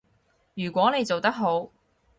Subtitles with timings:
[0.55, 1.69] 如果你做得好